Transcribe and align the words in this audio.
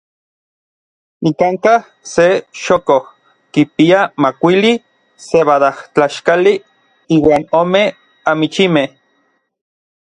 Nikankaj 1.25 1.77
se 2.13 2.25
chokoj 2.61 2.99
kipia 3.53 4.01
makuili 4.23 4.73
sebadajtlaxkali 5.29 6.53
iuan 7.17 7.43
ome 7.61 7.83
amichimej. 8.31 8.87